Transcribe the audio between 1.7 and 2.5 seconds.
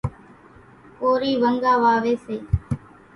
واويَ سي۔